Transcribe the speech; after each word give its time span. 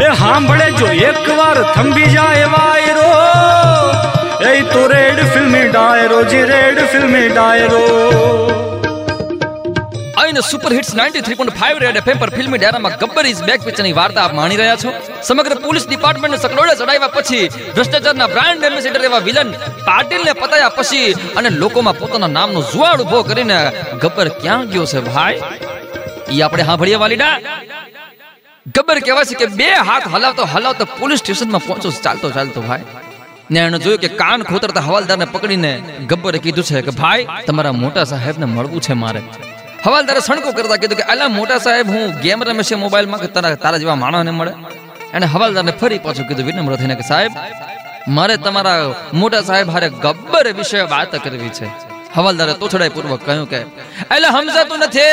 એ 0.00 0.14
સાંભળે 0.14 0.70
જો, 0.70 0.86
એકવાર 0.86 1.72
થંભી 1.72 2.04
જાય 2.04 2.44
વાયરો. 2.44 3.10
એ 4.50 4.62
તો 4.62 4.86
રેડ 4.86 5.24
ફિલ્મી 5.32 5.68
ડાયરો, 5.68 6.24
જી 6.24 6.42
રેડ 6.42 6.78
ફિલ્મી 6.86 7.28
ડાયરો. 7.28 7.82
આઈને 10.18 10.40
સુપર 10.50 10.72
હિટ્સ 10.72 10.94
93.5 10.94 11.78
રેડ 11.78 11.96
એફએમ 11.96 12.18
પર 12.18 12.30
ફિલ્મી 12.30 12.58
ડાયરામાં 12.58 12.92
ગબ્બર 12.98 13.26
ઇઝ 13.26 13.42
બેક 13.42 13.60
પિક્ચરની 13.60 13.92
વાર્તા 13.92 14.22
આપ 14.22 14.32
માણી 14.32 14.56
રહ્યા 14.56 14.76
છો. 14.76 14.92
સમગ્ર 15.22 15.54
પોલીસ 15.54 15.88
ડિપાર્ટમેન્ટને 15.88 16.42
સકડોળે 16.42 16.74
ચડાવ્યા 16.74 17.08
પછી 17.08 17.48
ભ્રષ્ટાચારના 17.48 18.26
બ્રાન્ડ 18.26 18.64
એમ્બેસેડર 18.64 19.04
એવા 19.04 19.18
વિલન 19.18 19.52
પાટીલને 19.86 20.32
પતાયા 20.32 20.68
પછી 20.68 21.12
અને 21.36 21.50
લોકોમાં 21.50 21.98
પોતાના 21.98 22.26
નામનો 22.26 22.62
જુવાળ 22.62 23.00
ઊભો 23.00 23.22
કરીને 23.22 23.72
ગબ્બર 24.02 24.28
ક્યાં 24.28 24.64
ગયો 24.64 24.84
છે 24.84 25.00
ભાઈ? 25.00 25.40
ઈ 26.32 26.40
આપણે 26.40 26.62
સાંભળીએ 26.62 26.94
વાલીડા. 26.94 27.38
ગબ્બર 28.66 28.98
કહેવાય 29.06 29.26
છે 29.26 29.34
કે 29.34 29.46
બે 29.58 29.68
હાથ 29.88 30.04
હલાવતો 30.14 30.42
હલાવતો 30.52 30.84
પોલીસ 30.98 31.18
સ્ટેશનમાં 31.22 31.62
પહોંચો 31.66 31.90
ચાલતો 32.04 32.28
ચાલતો 32.30 32.60
ભાઈ. 32.66 32.84
ને 33.50 33.60
એને 33.60 33.78
જોયું 33.84 34.02
કે 34.04 34.10
કાન 34.20 34.44
ખોતરતા 34.50 34.84
હવાલદારને 34.88 35.26
પકડીને 35.34 35.72
ગબ્બરે 36.10 36.38
કીધું 36.44 36.64
છે 36.68 36.82
કે 36.86 36.92
ભાઈ, 37.00 37.26
તમારા 37.46 37.74
મોટા 37.82 38.06
સાહેબને 38.12 38.46
મળવું 38.46 38.80
છે 38.86 38.94
મારે. 39.02 39.20
હવાલદારે 39.86 40.20
સણકો 40.28 40.54
કરતા 40.58 40.78
કીધું 40.82 40.98
કે 41.00 41.06
અલા 41.12 41.30
મોટા 41.38 41.58
સાહેબ, 41.66 41.86
હું 41.94 42.04
ગેમ 42.24 42.40
રમે 42.46 42.62
છે 42.68 42.78
મોબાઈલમાં 42.84 43.20
કે 43.24 43.28
તારા 43.36 43.58
તારા 43.64 43.82
જેવા 43.82 43.98
માણસને 44.04 44.32
મળે? 44.38 44.52
એને 45.16 45.26
હવાલદારને 45.34 45.72
ફરી 45.80 46.00
પાછું 46.06 46.28
કીધું 46.28 46.46
વિનમ્ર 46.48 46.76
થઈને 46.80 46.96
કે 47.00 47.04
સાહેબ, 47.12 47.32
મારે 48.16 48.34
તમારા 48.46 48.80
મોટા 49.20 49.42
સાહેબ 49.48 49.74
હારે 49.74 49.88
ગબ્બર 50.04 50.46
વિશે 50.60 50.78
વાત 50.92 51.12
કરવી 51.24 51.52
છે. 51.58 51.66
હવાલદારે 52.16 52.52
તોછડાઈ 52.62 52.94
પૂર્વક 52.96 53.22
કહ્યું 53.26 53.46
કે 53.52 53.60
એટલે 54.14 54.28
સમજાતું 54.36 54.78
નથી. 54.86 55.10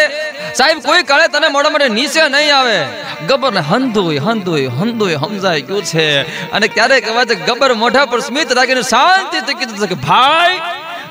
સાહેબ, 0.56 0.80
કોઈ 0.86 1.04
કાળે 1.04 1.28
તને 1.28 1.48
મોડા 1.48 1.70
મોડે 1.70 1.88
નીચે 1.90 2.28
નહીં 2.28 2.58
આવે. 2.58 2.88
ગબ્બર 3.28 3.54
ને 3.54 3.60
હંધુય 3.60 4.20
હંધુય 4.20 4.68
હંધુય 4.68 5.16
સમજાય 5.16 5.62
ગયું 5.62 5.84
છે. 5.84 6.22
અને 6.52 6.68
ક્યારેક 6.68 7.10
અવાજ 7.10 7.34
ગબ્બર 7.34 7.74
મોઢા 7.74 8.06
પર 8.06 8.20
સ્મિત 8.20 8.52
રાખીને 8.52 8.82
શાંતિથી 8.82 9.54
કીધું 9.54 9.88
કે, 9.88 9.96
ભાઈ, 9.96 10.60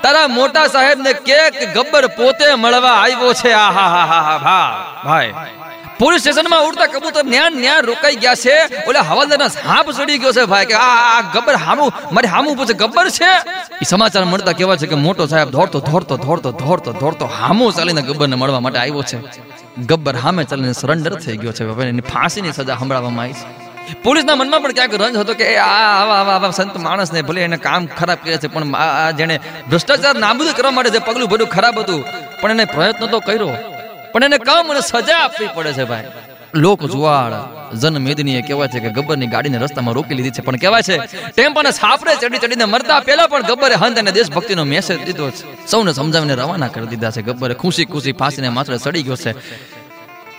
તારા 0.03 0.29
મોટા 0.29 0.67
સાહેબ 0.67 0.99
ને 0.99 1.13
કે 1.13 1.51
કે 1.51 1.67
ગબ્બર 1.67 2.07
પોતે 2.07 2.55
મળવા 2.55 2.91
આવ્યો 2.91 3.33
છે. 3.33 3.53
આ 3.53 3.71
હા 3.71 3.89
હા 3.89 4.07
હા 4.07 4.39
હા 4.39 4.75
ભાઈ. 5.05 5.33
પોલીસ 6.01 6.21
સ્ટેશનમાં 6.23 6.67
ઉડતા 6.69 6.87
કબૂતર 6.87 7.25
ન્યા 7.35 7.51
ન્યા 7.63 7.81
રોકાઈ 7.91 8.19
ગયા 8.25 8.35
છે. 8.35 8.57
ઓલે 8.89 8.99
હવાલદારના 9.09 9.49
સાપ 9.49 9.87
ચડી 9.99 10.19
ગયો 10.23 10.33
છે 10.37 10.45
ભાઈ, 10.53 10.69
કે 10.71 10.75
આ 10.75 10.99
આ 11.15 11.23
ગબ્બર 11.35 11.57
હામું, 11.67 11.91
મારે 12.15 12.29
હામું 12.35 12.57
પૂછે 12.59 12.75
ગબ્બર 12.83 13.07
છે. 13.11 13.31
એ 13.83 13.85
સમાચાર 13.85 14.25
મળતા 14.25 14.53
કેવા 14.53 14.77
છે 14.77 14.87
કે 14.87 14.95
મોટો 14.95 15.27
સાહેબ 15.27 15.49
દોડતો 15.51 15.79
દોડતો 15.89 16.17
દોડતો 16.17 16.51
દોડતો 16.53 16.93
દોડતો 16.93 17.25
હામું 17.39 17.73
ચાલીને 17.73 18.03
ગબ્બરને 18.03 18.37
મળવા 18.37 18.61
માટે 18.61 18.79
આવ્યો 18.79 19.03
છે. 19.03 19.19
ગબ્બર 19.91 20.15
હામે 20.17 20.43
ચાલીને 20.45 20.73
સરેન્ડર 20.73 21.15
થઈ 21.15 21.37
ગયો 21.37 21.53
છે 21.53 21.65
ભાઈ 21.65 21.89
એની 21.95 22.01
ફાંસીની 22.01 22.53
સજા 22.53 22.77
સંભળાવવામાં 22.81 23.25
આવી 23.25 23.33
છે. 23.33 23.95
પોલીસના 24.05 24.37
મનમાં 24.37 24.63
પણ 24.63 24.73
ક્યાંક 24.73 24.95
રંજ 24.95 25.17
હતો 25.17 25.35
કે 25.35 25.57
આ, 25.57 25.65
આવા 25.67 26.19
આવા 26.21 26.35
આવા 26.35 26.51
સંત 26.51 26.77
માણસને 26.77 27.23
ભલે 27.23 27.41
એને 27.41 27.57
કામ 27.57 27.87
ખરાબ 27.99 28.19
કરે 28.25 28.39
છે, 28.39 28.49
પણ 28.49 28.75
આ 28.75 29.11
જેણે 29.11 29.37
ભ્રષ્ટાચાર 29.71 30.15
નાબૂદ 30.19 30.53
કરવા 30.57 30.71
માટે 30.71 30.91
જે 30.91 30.99
પગલું 30.99 31.29
ભર્યું, 31.29 31.51
ખરાબ 31.51 31.81
હતું. 31.81 32.05
પણ 32.41 32.51
એને 32.51 32.65
પ્રયત્ન 32.65 33.07
તો 33.07 33.21
કર્યો. 33.21 33.78
પણ 34.19 34.25
એને 34.25 34.39
કામ 34.39 34.71
અને 34.71 34.81
સજા 34.81 35.19
આપવી 35.25 35.49
પડે 35.55 35.73
છે 35.73 35.85
ભાઈ. 35.85 36.05
લોક 36.55 36.85
જુવાળ 36.85 37.33
જન 37.77 37.99
મેદનીએ 37.99 38.43
કહેવાય 38.43 38.69
છે 38.69 38.81
કે 38.81 38.89
ગબ્બરની 38.89 39.27
ગાડીને 39.27 39.59
રસ્તામાં 39.59 39.95
રોકી 39.95 40.15
લીધી 40.15 40.31
છે. 40.31 40.43
પણ 40.43 40.57
કહેવાય 40.57 40.83
છે, 40.83 40.97
ટેમ્પાના 41.31 41.71
છાપરે 41.71 42.17
ચડી 42.17 42.39
ચડીને 42.39 42.65
મરતા 42.65 43.01
પહેલા 43.01 43.27
પણ 43.27 43.43
ગબ્બરે 43.43 43.75
હંત 43.75 43.99
અને 43.99 44.13
દેશભક્તિનો 44.13 44.65
મેસેજ 44.65 45.05
દીધો 45.05 45.31
છે. 45.31 45.67
સૌને 45.67 45.93
સમજાવીને 45.93 46.35
રવાના 46.35 46.69
કરી 46.69 46.87
દીધા 46.87 47.11
છે. 47.11 47.23
ગબ્બરે 47.23 47.55
ખુશી 47.55 47.85
ખુશી 47.85 48.13
ફાંસીને 48.13 48.49
માત્ર 48.49 48.77
ચડી 48.77 49.03
ગયો 49.03 49.17
છે. 49.17 49.31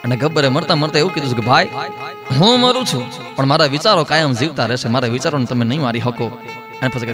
અને 0.04 0.16
ગબ્બરે 0.18 0.50
મરતા 0.50 0.76
મરતા 0.76 1.00
એવું 1.00 1.14
કીધું 1.14 1.36
કે, 1.36 1.42
ભાઈ, 1.42 1.70
હું 2.32 2.60
મરું 2.60 2.86
છું, 2.86 3.36
પણ 3.36 3.46
મારા 3.46 3.66
વિચારો 3.66 4.04
કાયમ 4.04 4.34
જીવતા 4.34 4.66
રહેશે. 4.66 4.90
મારા 4.90 5.08
વિચારોને 5.08 5.46
તમે 5.46 5.66
નહીં 5.66 5.82
મારી 5.82 6.00
શકો. 6.00 6.28
અને 6.82 6.90
પછી 6.90 7.14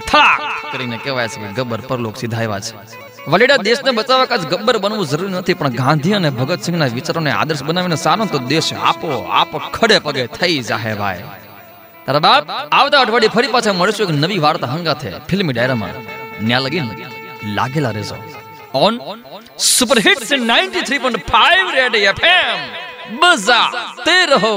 કરીને 0.72 0.98
કહેવાય 0.98 1.28
છે 1.28 1.42
કે 1.42 1.54
ગબ્બર 1.54 1.82
પરલોક 1.82 2.18
સીધા 2.18 2.38
આવ્યા 2.38 2.60
છે. 2.60 3.05
વલીડા 3.32 3.64
દેશને 3.68 3.92
બચાવવા 4.00 4.30
કાચ 4.32 4.44
ગબ્બર 4.52 4.78
બનવું 4.84 5.08
જરૂરી 5.12 5.36
નથી, 5.38 5.58
પણ 5.60 5.76
ગાંધી 5.82 6.16
અને 6.18 6.30
ભગતસિંહના 6.40 6.92
વિચારોને 6.98 7.32
આદર્શ 7.32 7.64
બનાવીને 7.68 7.98
સારો 8.06 8.26
તો 8.34 8.40
દેશ 8.52 8.70
આપો, 8.90 9.10
આપ 9.40 9.52
ખડે 9.76 9.98
પગે 10.06 10.24
થઈ 10.38 10.58
જાહે 10.70 10.94
ભાઈ. 11.02 11.26
તારા 12.06 12.26
બાપ, 12.28 12.44
આવતા 12.80 13.02
અઠવાડિયે 13.04 13.36
ફરી 13.36 13.52
પાછા 13.56 13.76
મળીશું 13.80 14.06
એક 14.06 14.14
નવી 14.24 14.42
વાર્તા 14.46 14.72
હંગાથે, 14.74 15.10
ફિલ્મી 15.30 15.56
ડાયરામાં. 15.56 15.96
ન્યા 16.48 16.66
લગીન 16.66 16.88
લાગેલા 17.58 17.94
રહેજો. 17.98 18.18
On 18.86 18.94
super 19.74 19.98
hits 20.08 20.30
93.5 20.52 21.68
red 21.78 21.96
FM 22.12 22.60
બઝા 23.22 23.66
તે 24.08 24.18
રહો. 24.34 24.56